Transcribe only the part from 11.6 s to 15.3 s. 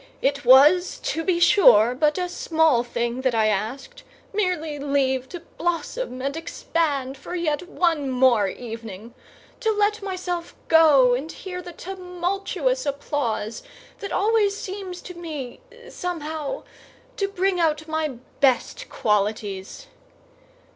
the tumultuous applause that always seems to